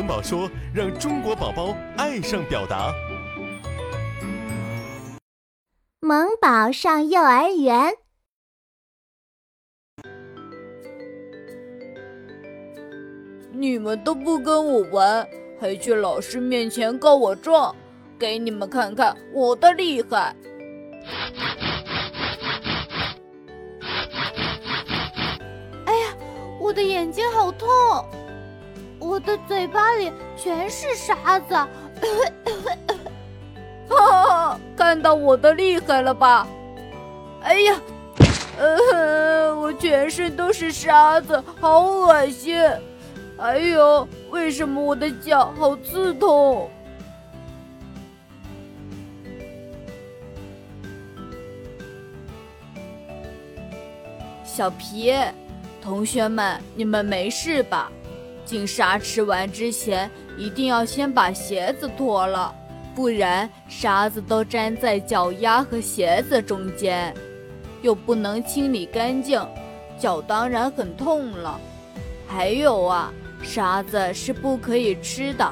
[0.00, 2.90] 萌宝说，让中国宝宝爱上表达。
[6.00, 7.92] 萌宝上幼儿园，
[13.52, 15.28] 你们都不跟我玩，
[15.60, 17.76] 还去老师面前告我状，
[18.18, 20.34] 给你们看看我的厉害！
[25.84, 26.16] 哎呀，
[26.58, 27.68] 我的眼睛好痛，
[29.10, 31.48] 我的嘴巴里全是沙子。
[33.90, 36.46] 哈，看到我的厉害了吧？
[37.42, 37.74] 哎呀，
[38.56, 42.56] 呃，我全身都是沙子，好恶心！
[43.36, 46.70] 哎呦，为什么我的脚好刺痛？
[54.44, 55.12] 小皮，
[55.82, 57.90] 同学们，你们没事吧？
[58.50, 62.52] 进沙池玩之前，一定要先把鞋子脱了。
[62.96, 67.14] 不然沙子都粘在脚丫和鞋子中间，
[67.80, 69.40] 又不能清理干净，
[69.96, 71.60] 脚当然很痛了。
[72.26, 75.48] 还有啊，沙子是不可以吃的，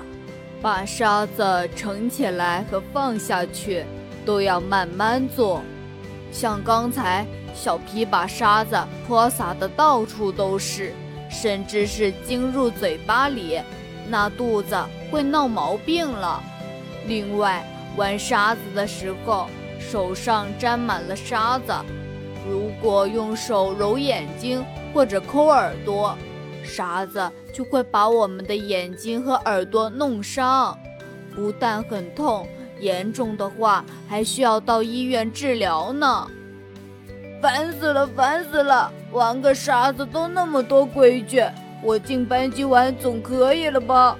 [0.60, 3.84] 把沙子盛起来和放下去
[4.26, 5.62] 都要慢慢做。
[6.32, 8.76] 像刚才小皮把沙子
[9.06, 10.92] 泼洒的到处都是，
[11.28, 13.60] 甚至是进入嘴巴里，
[14.08, 14.76] 那肚子
[15.10, 16.42] 会闹毛病了。
[17.06, 17.64] 另外，
[17.96, 19.46] 玩沙子的时候，
[19.78, 21.72] 手上沾满了沙子，
[22.48, 26.16] 如果用手揉眼睛或者抠耳朵，
[26.64, 30.78] 沙子就会把我们的眼睛和耳朵弄伤，
[31.34, 32.46] 不但很痛，
[32.80, 36.28] 严重的话还需要到医院治疗呢。
[37.40, 38.92] 烦死了，烦死了！
[39.12, 41.42] 玩个沙子都那么多规矩，
[41.82, 44.18] 我进班级玩总可以了吧？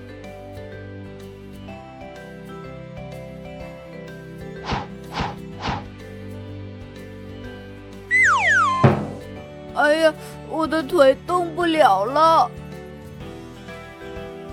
[9.75, 10.15] 哎呀，
[10.49, 12.51] 我的腿动不了了！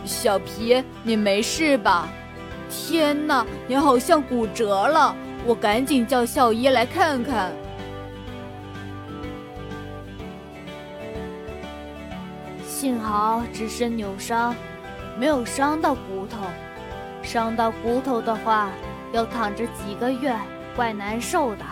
[0.05, 2.07] 小皮，你没事吧？
[2.69, 5.15] 天哪，你好像骨折了！
[5.45, 7.51] 我赶紧叫校医来看看。
[12.77, 14.53] 幸好只是扭伤，
[15.17, 16.39] 没有伤到骨头。
[17.23, 18.69] 伤到骨头的话，
[19.13, 20.35] 要躺着几个月，
[20.75, 21.63] 怪难受的。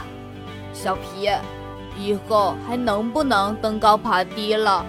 [0.72, 1.30] 小皮。
[1.98, 4.86] 以后还能不能登高爬低了？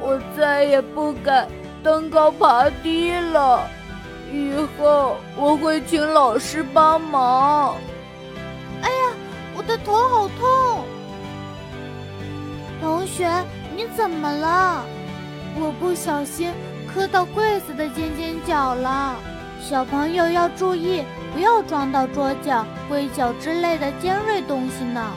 [0.00, 1.48] 我再也不敢
[1.82, 3.66] 登高爬低了。
[4.30, 7.74] 以后我会请老师帮忙。
[8.82, 8.96] 哎呀，
[9.56, 10.84] 我的头好痛！
[12.82, 13.26] 同学，
[13.74, 14.84] 你怎么了？
[15.60, 16.52] 我不小心
[16.86, 19.16] 磕到柜子的尖尖角了。
[19.60, 21.02] 小朋友要注意，
[21.34, 25.12] 不要撞到桌角、柜角之类的尖锐东西呢。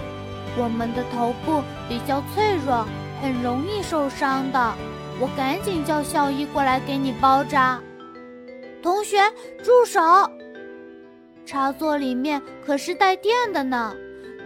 [0.58, 2.86] 我们的头部比较脆弱，
[3.22, 4.74] 很容易受伤的。
[5.20, 7.80] 我赶紧叫校医过来给你包扎。
[8.82, 9.18] 同学，
[9.64, 10.02] 住手！
[11.46, 13.94] 插座里面可是带电的呢，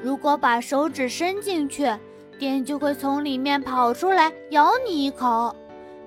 [0.04, 1.90] 如果把手指伸进去，
[2.38, 5.56] 电就会从里面跑出来咬你一口。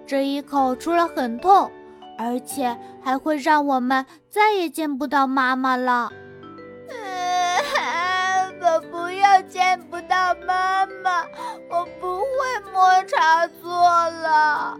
[0.09, 1.71] 这一口除了很痛，
[2.17, 6.11] 而且还会让我们再也见不到妈妈了。
[8.63, 11.25] 我不要见不到妈妈，
[11.69, 12.25] 我不会
[12.73, 13.71] 摸插座
[14.09, 14.79] 了。